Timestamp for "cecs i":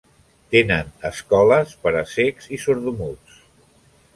2.15-2.61